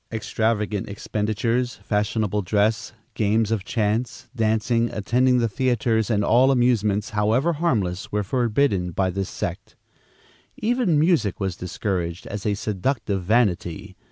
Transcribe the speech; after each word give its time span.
Extravagant 0.11 0.89
expenditures, 0.89 1.75
fashionable 1.83 2.41
dress, 2.41 2.91
games 3.13 3.51
of 3.51 3.63
chance, 3.63 4.29
dancing, 4.35 4.89
attending 4.91 5.37
the 5.37 5.47
theatres 5.47 6.09
and 6.09 6.25
all 6.25 6.49
amusements, 6.49 7.11
however 7.11 7.53
harmless, 7.53 8.11
were 8.11 8.23
forbidden 8.23 8.89
by 8.89 9.11
this 9.11 9.29
sect. 9.29 9.75
Even 10.57 10.99
music 10.99 11.39
was 11.39 11.55
discouraged 11.55 12.25
as 12.25 12.47
a 12.47 12.55
seductive 12.55 13.21
vanity. 13.21 13.95